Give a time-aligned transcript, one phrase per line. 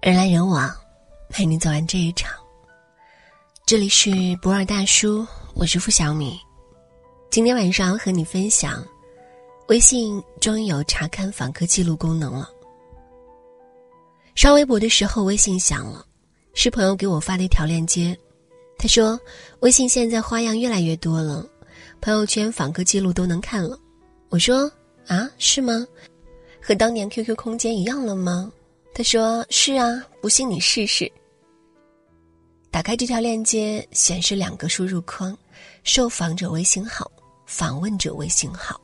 [0.00, 0.74] 人来人往，
[1.28, 2.32] 陪你走完这一场。
[3.66, 4.10] 这里是
[4.40, 6.40] 博尔大叔，我是付小米。
[7.30, 8.82] 今天晚上和你分享，
[9.68, 12.48] 微信终于有查看访客记录功能了。
[14.34, 16.02] 刷微博的时候，微信响了，
[16.54, 18.18] 是朋友给我发的一条链接。
[18.78, 19.20] 他说，
[19.60, 21.46] 微信现在花样越来越多了，
[22.00, 23.78] 朋友圈访客记录都能看了。
[24.30, 24.60] 我说
[25.06, 25.86] 啊，是吗？
[26.58, 28.50] 和当年 QQ 空间一样了吗？
[28.92, 31.10] 他说：“是啊，不信你试试。”
[32.70, 35.36] 打开这条链接，显示两个输入框：
[35.82, 37.10] 受访者微信号、
[37.46, 38.80] 访问者微信号。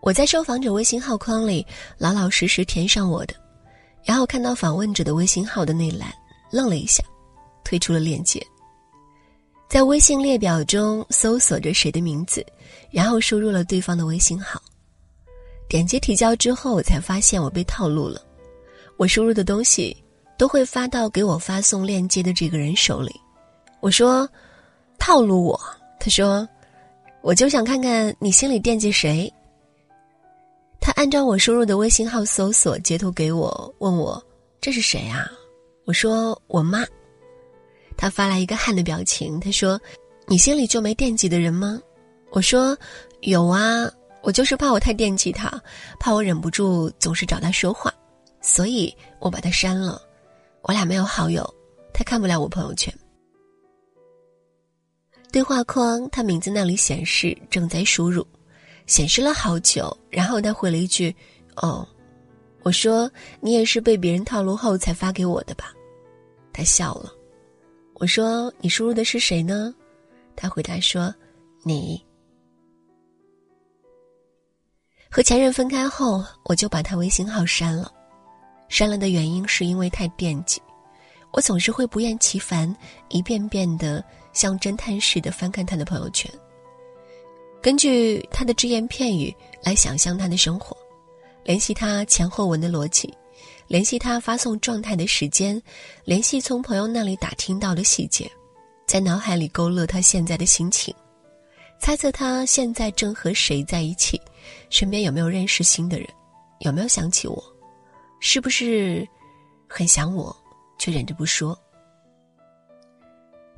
[0.00, 1.66] 我在受访者微信号框里
[1.98, 3.34] 老老实实填上我的，
[4.04, 6.12] 然后看到访问者的微信号的那栏，
[6.50, 7.02] 愣了一下，
[7.64, 8.44] 退出了链接。
[9.68, 12.44] 在微信列表中搜索着谁的名字，
[12.90, 14.60] 然后输入了对方的微信号。
[15.74, 18.22] 点击提交之后，我才发现我被套路了。
[18.96, 19.96] 我输入的东西
[20.38, 23.12] 都会发到给我发送链接的这个人手里。
[23.80, 24.30] 我说
[25.00, 25.60] ：“套路我。”
[25.98, 26.48] 他说
[27.22, 29.28] ：“我就想看看你心里惦记谁。”
[30.80, 34.24] 他按照我输入的微信号搜索，截图给我，问我
[34.62, 35.28] ：“这是谁啊？”
[35.86, 36.86] 我说：“我妈。”
[37.98, 39.40] 他发来一个汗的表情。
[39.40, 39.80] 他说
[40.28, 41.82] ：“你心里就没惦记的人吗？”
[42.30, 42.78] 我说
[43.22, 43.90] ：“有啊。”
[44.24, 45.62] 我就是怕我太惦记他，
[46.00, 47.92] 怕我忍不住总是找他说话，
[48.40, 50.00] 所以我把他删了。
[50.62, 51.44] 我俩没有好友，
[51.92, 52.92] 他看不了我朋友圈。
[55.30, 58.26] 对话框他名字那里显示正在输入，
[58.86, 61.14] 显示了好久，然后他回了一句
[61.56, 61.86] ：“哦。”
[62.64, 65.70] 我说：“你也是被别人套路后才发给我的吧？”
[66.50, 67.12] 他笑了。
[67.96, 69.74] 我说：“你输入的是谁呢？”
[70.34, 71.14] 他回答说
[71.62, 72.02] ：“你。”
[75.14, 77.88] 和前任分开后，我就把他微信号删了。
[78.68, 80.60] 删了的原因是因为太惦记，
[81.30, 82.74] 我总是会不厌其烦，
[83.10, 86.28] 一遍遍的像侦探似的翻看他的朋友圈，
[87.62, 90.76] 根据他的只言片语来想象他的生活，
[91.44, 93.14] 联系他前后文的逻辑，
[93.68, 95.62] 联系他发送状态的时间，
[96.04, 98.28] 联系从朋友那里打听到的细节，
[98.84, 100.92] 在脑海里勾勒他现在的心情，
[101.78, 104.20] 猜测他现在正和谁在一起。
[104.70, 106.08] 身边有没有认识新的人？
[106.60, 107.42] 有没有想起我？
[108.20, 109.06] 是不是
[109.68, 110.34] 很想我，
[110.78, 111.58] 却忍着不说？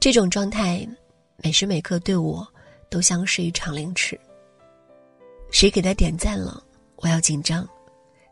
[0.00, 0.86] 这种状态，
[1.36, 2.46] 每时每刻对我
[2.90, 4.18] 都像是一场凌迟。
[5.50, 6.62] 谁给他点赞了，
[6.96, 7.64] 我要紧张；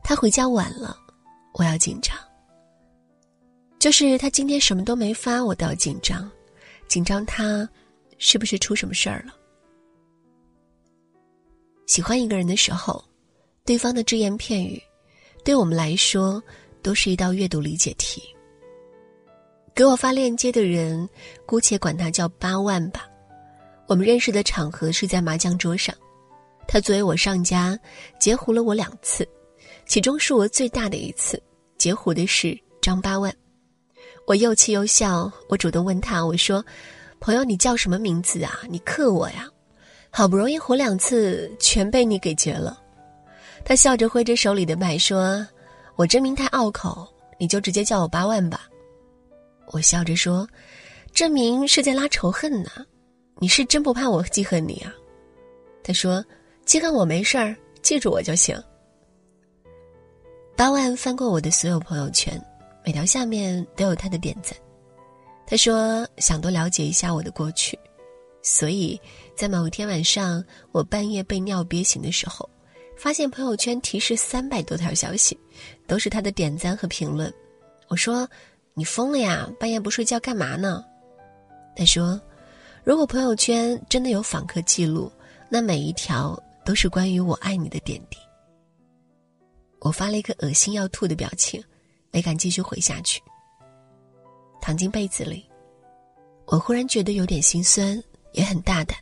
[0.02, 0.96] 他回家晚了，
[1.54, 2.16] 我要紧张。
[3.78, 6.30] 就是他今天什么都没发，我都要紧张，
[6.88, 7.68] 紧张他
[8.18, 9.34] 是不是出什么事儿了？
[11.92, 13.04] 喜欢一个人的时候，
[13.66, 14.82] 对方的只言片语，
[15.44, 16.42] 对我们来说
[16.80, 18.22] 都是一道阅读理解题。
[19.74, 21.06] 给我发链接的人，
[21.44, 23.06] 姑且管他叫八万吧。
[23.86, 25.94] 我们认识的场合是在麻将桌上，
[26.66, 27.78] 他作为我上家，
[28.18, 29.28] 截胡了我两次，
[29.84, 31.38] 其中数额最大的一次，
[31.76, 33.30] 截胡的是张八万。
[34.26, 36.64] 我又气又笑，我主动问他，我说
[37.20, 38.60] ：“朋友，你叫什么名字啊？
[38.70, 39.46] 你克我呀？”
[40.14, 42.78] 好不容易活两次，全被你给绝了。
[43.64, 45.44] 他笑着挥着手里的麦说
[45.96, 47.08] ：“我真名太拗口，
[47.38, 48.68] 你就直接叫我八万吧。”
[49.72, 50.46] 我笑着说
[51.14, 52.70] ：“这名是在拉仇恨呢，
[53.38, 54.92] 你是真不怕我记恨你啊？”
[55.82, 56.22] 他说
[56.66, 58.54] ：“记恨我没事儿，记住我就行。”
[60.54, 62.38] 八万翻过我的所有朋友圈，
[62.84, 64.54] 每条下面都有他的点赞。
[65.46, 67.78] 他说：“想多了解一下我的过去。”
[68.42, 69.00] 所以，
[69.36, 72.48] 在某一天晚上，我半夜被尿憋醒的时候，
[72.96, 75.38] 发现朋友圈提示三百多条消息，
[75.86, 77.32] 都是他的点赞和评论。
[77.88, 78.28] 我说
[78.74, 79.48] ：“你疯了呀？
[79.60, 80.84] 半夜不睡觉干嘛呢？”
[81.76, 82.20] 他说
[82.82, 85.10] ：“如果朋友圈真的有访客记录，
[85.48, 88.18] 那每一条都是关于我爱你的点滴。”
[89.78, 91.62] 我发了一个恶心要吐的表情，
[92.10, 93.20] 没敢继续回下去。
[94.60, 95.44] 躺进被子里，
[96.46, 98.02] 我忽然觉得有点心酸。
[98.32, 98.98] 也很大胆，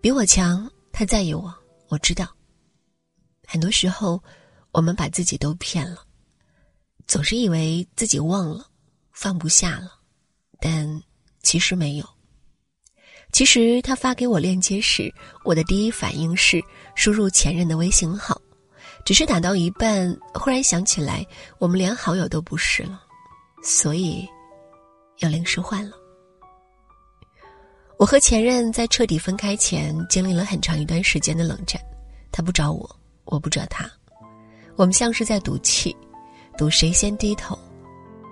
[0.00, 1.52] 比我强，他在意我，
[1.88, 2.28] 我知道。
[3.46, 4.22] 很多时候，
[4.72, 6.04] 我们把自己都骗了，
[7.06, 8.66] 总是以为自己忘了，
[9.12, 9.92] 放不下了，
[10.60, 11.02] 但
[11.42, 12.08] 其实没有。
[13.32, 15.12] 其实他发给我链接时，
[15.44, 16.62] 我的第一反应是
[16.94, 18.40] 输入前任的微信号，
[19.04, 21.26] 只是打到一半，忽然想起来
[21.58, 23.02] 我们连好友都不是了，
[23.62, 24.24] 所以
[25.18, 25.96] 要临时换了。
[27.96, 31.80] 我和前任在彻底分开前，经历了很长一段时间的冷战。
[32.32, 32.88] 他不找我，
[33.24, 33.88] 我不找他。
[34.76, 35.96] 我们像是在赌气，
[36.58, 37.56] 赌谁先低头。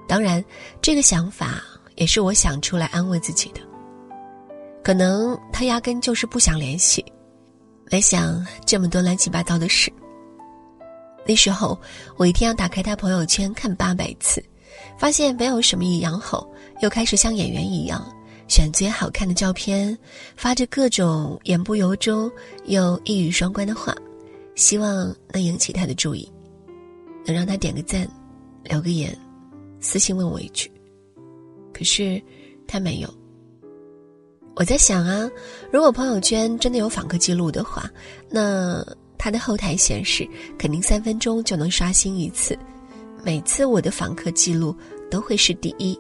[0.09, 0.45] 当然，
[0.81, 1.63] 这个想法
[1.95, 3.61] 也是我想出来安慰自己的。
[4.83, 7.05] 可能他压根就是不想联系，
[7.89, 9.93] 没想这么多乱七八糟的事。
[11.25, 11.81] 那时候
[12.17, 14.45] 我一天要打开他朋友圈看八百次，
[14.99, 16.45] 发现没有什么异样后，
[16.81, 18.05] 又开始像演员一样
[18.53, 19.97] 选最好看的照片，
[20.37, 22.31] 发着各种言不由衷
[22.67, 23.97] 又一语双关的话，
[24.57, 26.31] 希望能引起他的注意，
[27.25, 28.07] 能让他点个赞，
[28.65, 29.19] 留个言，
[29.81, 30.71] 私信问我一句。
[31.73, 32.23] 可是
[32.67, 33.09] 他没有。
[34.55, 35.27] 我在想啊，
[35.73, 37.91] 如果朋友圈真的有访客记录的话，
[38.29, 38.85] 那
[39.17, 40.29] 他的后台显示
[40.59, 42.55] 肯定三分钟就能刷新一次，
[43.25, 44.77] 每次我的访客记录
[45.11, 45.99] 都会是第一。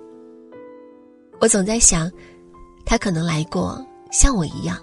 [1.40, 2.08] 我总在想，
[2.84, 4.78] 他可能来过，像我一样，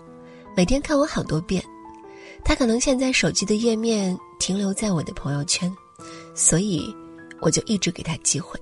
[0.56, 1.64] 每天看我好多遍。
[2.44, 5.72] 他可能现在手机的页面停留在我的朋友圈，
[6.34, 6.96] 所以
[7.42, 8.60] 我就一直给他机会。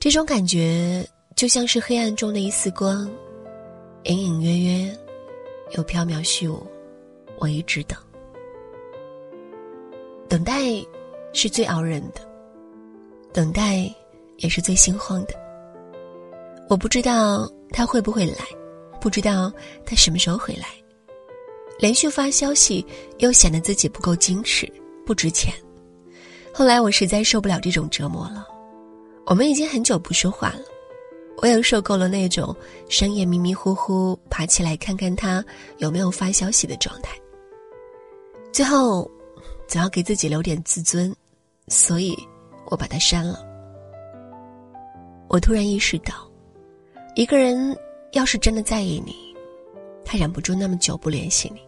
[0.00, 1.06] 这种感觉
[1.36, 3.08] 就像是黑暗中的一丝光。
[4.04, 4.98] 隐隐约约，
[5.76, 6.66] 又缥缈虚无，
[7.38, 7.96] 我一直等。
[10.28, 10.84] 等待
[11.32, 12.20] 是最熬人的，
[13.32, 13.88] 等待
[14.38, 15.34] 也是最心慌的。
[16.68, 18.44] 我不知道他会不会来，
[19.00, 19.52] 不知道
[19.84, 20.66] 他什么时候回来。
[21.78, 22.86] 连续发消息
[23.18, 24.70] 又显得自己不够矜持、
[25.04, 25.52] 不值钱。
[26.52, 28.46] 后来我实在受不了这种折磨了，
[29.26, 30.60] 我们已经很久不说话了。
[31.38, 32.54] 我也受够了那种
[32.88, 35.44] 深夜迷迷糊糊爬起来看看他
[35.78, 37.16] 有没有发消息的状态。
[38.52, 39.10] 最后，
[39.66, 41.12] 总要给自己留点自尊，
[41.66, 42.16] 所以
[42.66, 43.44] 我把他删了。
[45.28, 46.30] 我突然意识到，
[47.14, 47.76] 一个人
[48.12, 49.14] 要是真的在意你，
[50.04, 51.60] 他忍不住那么久不联系你。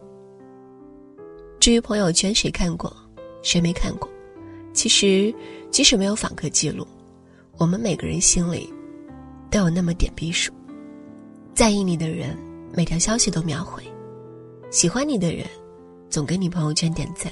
[1.59, 2.95] 至于朋友圈谁看过，
[3.43, 4.09] 谁没看过，
[4.73, 5.33] 其实
[5.69, 6.87] 即使没有访客记录，
[7.57, 8.71] 我们每个人心里。
[9.51, 10.51] 都有那么点逼数，
[11.53, 12.37] 在意你的人
[12.73, 13.81] 每条消息都秒回，
[14.69, 15.45] 喜欢你的人
[16.09, 17.31] 总给你朋友圈点赞。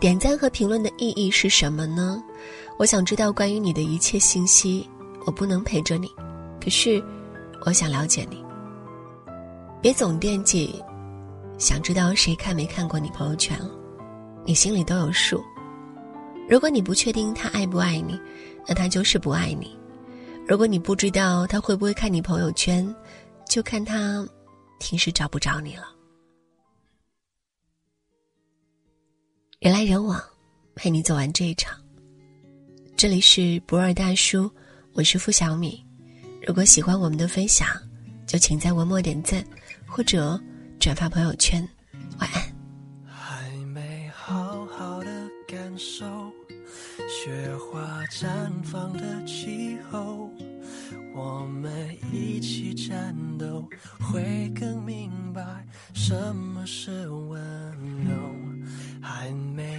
[0.00, 2.22] 点赞和评论的意义是什么呢？
[2.78, 4.88] 我想知道关于你的一切信息。
[5.26, 6.08] 我不能陪着你，
[6.64, 7.02] 可是
[7.66, 8.42] 我想了解你。
[9.82, 10.82] 别总惦记，
[11.58, 13.70] 想知道谁看没看过你朋友圈了，
[14.46, 15.44] 你心里都有数。
[16.48, 18.18] 如果你不确定他爱不爱你，
[18.66, 19.78] 那他就是不爱你。
[20.48, 22.94] 如果你不知道他会不会看你朋友圈，
[23.46, 24.26] 就看他
[24.80, 25.84] 平时找不着你了。
[29.60, 30.18] 人来人往，
[30.74, 31.78] 陪你走完这一场。
[32.96, 34.50] 这里是博尔大叔，
[34.94, 35.83] 我是付小米。
[36.46, 37.66] 如果喜欢我们的分享，
[38.26, 39.42] 就请在文末点赞
[39.86, 40.38] 或者
[40.78, 41.66] 转发朋友圈。
[42.18, 42.42] 晚安。
[43.08, 45.06] 还没好好的
[45.48, 46.04] 感受。
[47.08, 48.28] 雪花绽
[48.62, 50.30] 放的气候，
[51.14, 51.72] 我们
[52.12, 53.66] 一起战斗，
[53.98, 55.42] 会更明白
[55.94, 57.40] 什么是温
[58.04, 58.12] 柔。
[59.00, 59.73] 还没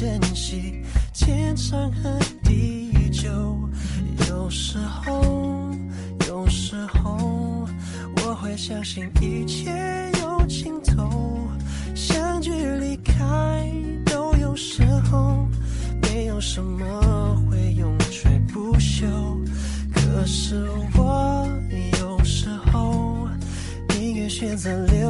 [0.00, 0.82] 珍惜
[1.12, 3.28] 天长和地久。
[4.30, 5.76] 有时候。
[6.26, 7.68] 有时候
[8.24, 9.70] 我会相信一切
[10.22, 11.46] 有尽头，
[11.94, 13.70] 相聚离开
[14.06, 15.46] 都有时候，
[16.00, 19.04] 没有什么会永垂不朽。
[19.92, 21.46] 可是我
[22.00, 23.28] 有时候
[23.88, 25.09] 宁愿选择留